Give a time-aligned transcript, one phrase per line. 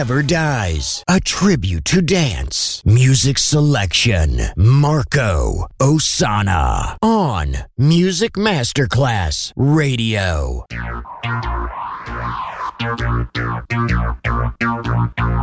[0.00, 1.04] Never dies.
[1.08, 2.82] A tribute to dance.
[2.86, 4.40] Music selection.
[4.56, 6.96] Marco Ossanna.
[7.02, 10.64] On Music Masterclass Radio.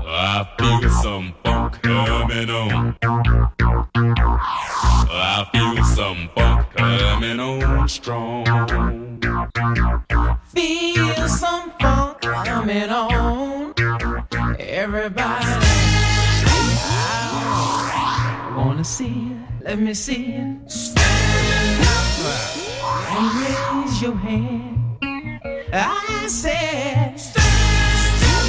[0.07, 2.97] I feel some funk coming on.
[5.11, 8.43] I feel some funk coming on strong.
[10.47, 13.06] Feel some funk coming on.
[18.77, 19.37] Wanna see you.
[19.63, 20.59] Let me see you.
[20.67, 22.05] Stand up
[23.09, 24.77] and raise your hand.
[25.73, 28.45] I said, stand up.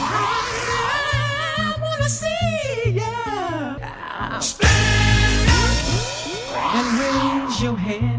[0.00, 2.98] I wanna see.
[4.40, 5.76] Stand up
[6.78, 8.13] and raise your hand,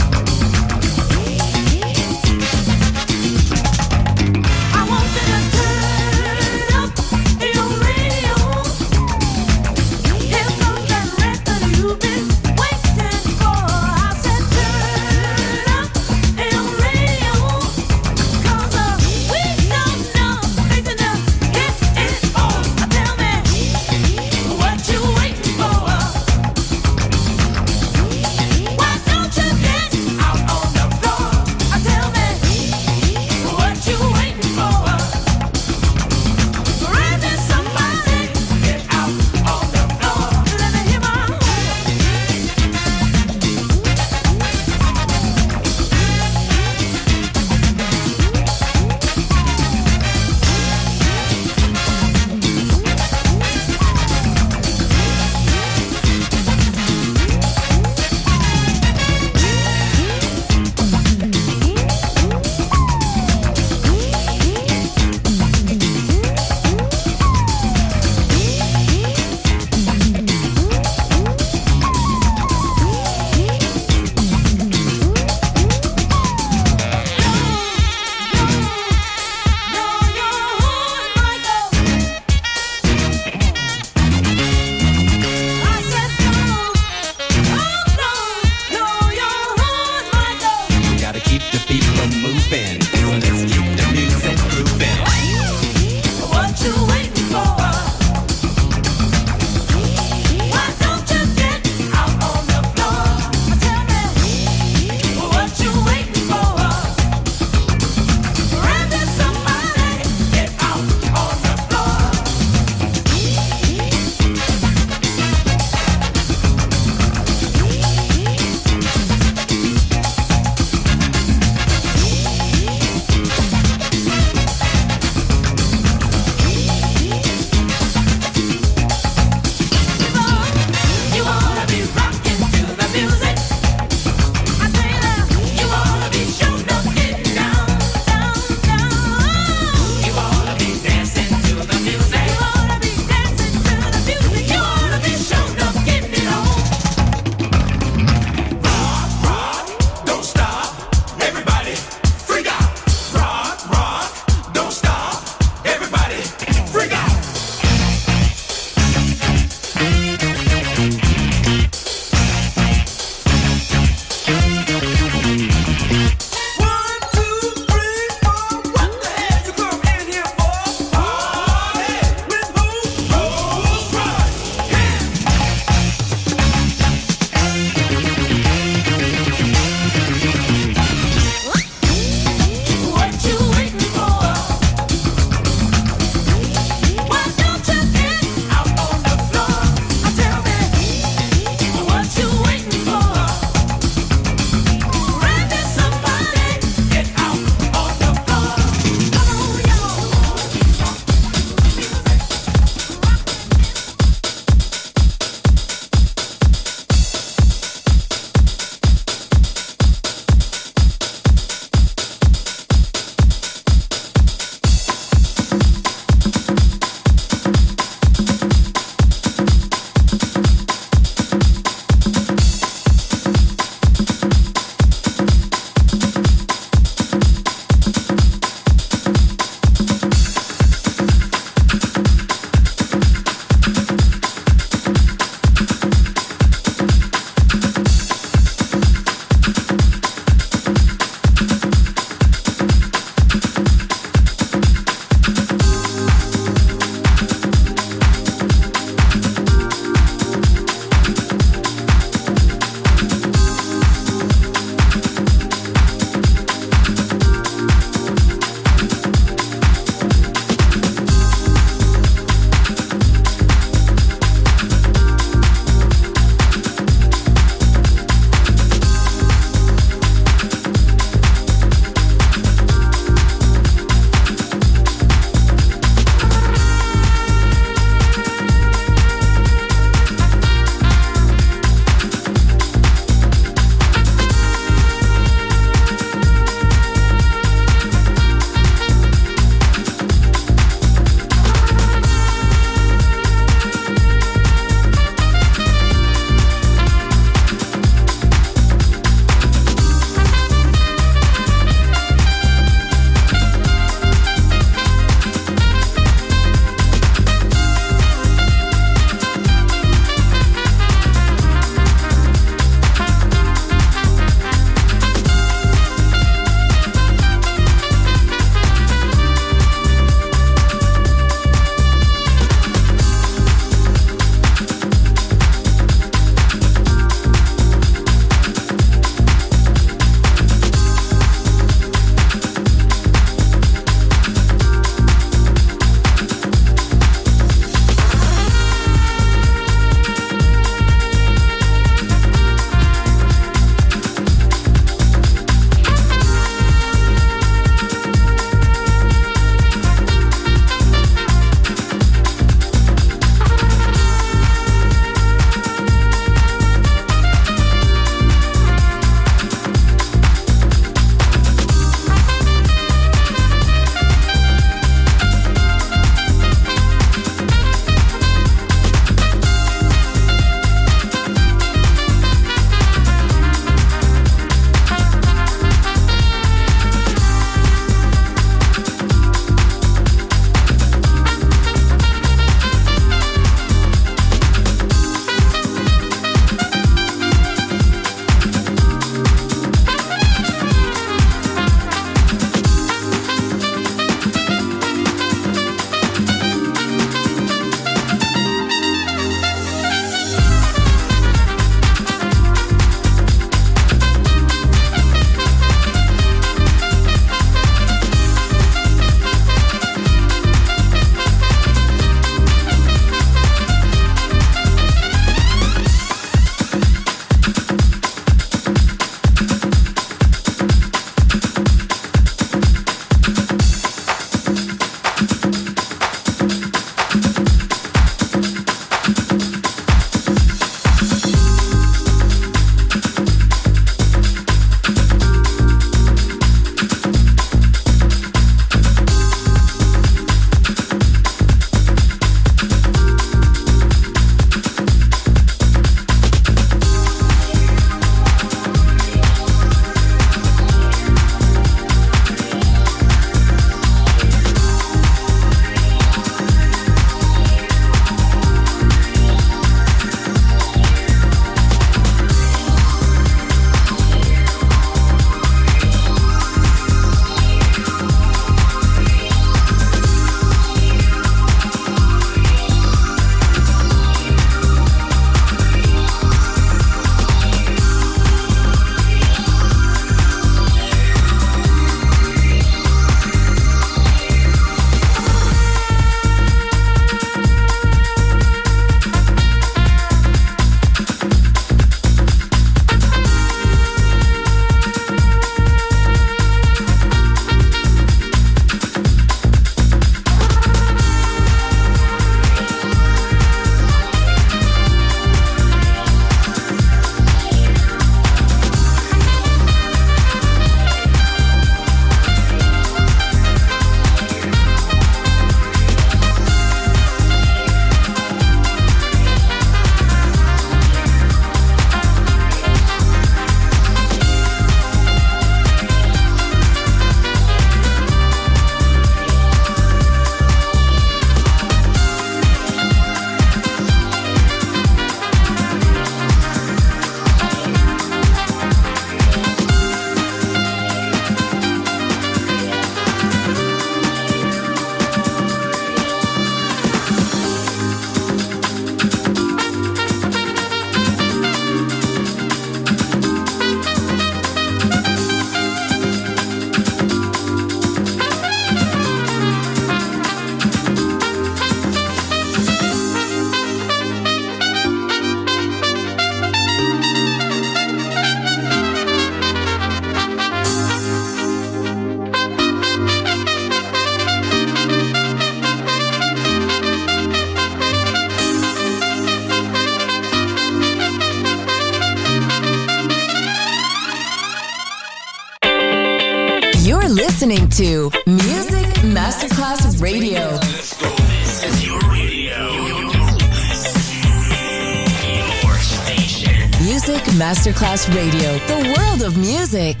[599.61, 600.00] music.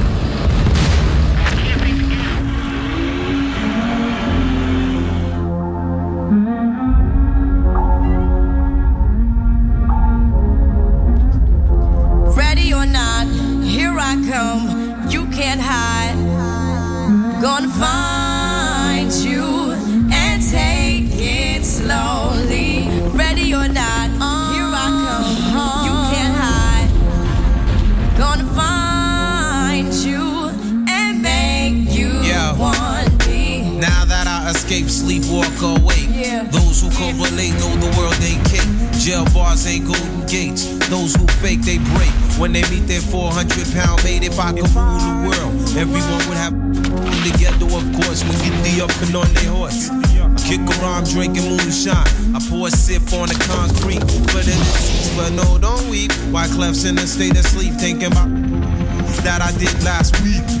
[15.51, 17.41] Can't hide.
[17.41, 18.20] Gonna find
[34.51, 36.07] escape, sleep, walk awake.
[36.11, 36.43] Yeah.
[36.43, 38.67] Those who correlate know the world they cake.
[38.99, 40.67] Jail bars ain't golden gates.
[40.89, 42.13] Those who fake, they break.
[42.37, 46.37] When they meet their 400 pound mate, if I could rule the world, everyone would
[46.37, 46.53] have
[47.25, 48.23] together, of course.
[48.23, 49.89] When get the up and on their horse.
[50.47, 52.07] Kick around drinking moonshine.
[52.35, 56.11] I pour a sip on the concrete, but the seats, but no, don't weep.
[56.31, 58.29] Why Clef's in a state of sleep, thinking about
[59.23, 60.60] that I did last week.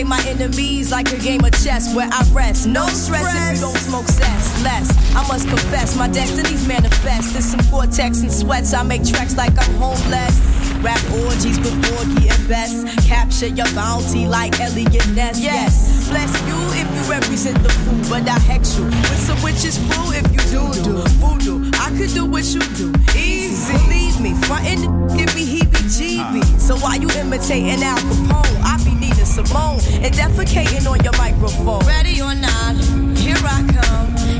[0.00, 2.66] play my enemies like a game of chess where I rest.
[2.66, 4.62] No stress if you don't smoke cess.
[4.62, 7.32] Less, I must confess, my destinies manifest.
[7.32, 8.72] There's some cortex and sweats.
[8.72, 10.36] I make tracks like I'm homeless.
[10.80, 12.86] Rap orgies with Borgie and Best.
[13.06, 15.40] Capture your bounty like Elliot Ness.
[15.40, 19.78] Yes, bless you if you represent the fool, but I hex you with some witches
[19.78, 21.70] brew if you do do voodoo.
[21.74, 23.72] I could do what you do, easy.
[23.72, 24.80] Believe me, frontin'
[25.16, 26.54] give me heebie-jeebies.
[26.54, 26.58] Ah.
[26.58, 28.60] So why you imitating Al Capone?
[28.64, 31.86] I be needing Simone and defecating on your microphone.
[31.86, 32.74] Ready or not,
[33.16, 34.39] here I come.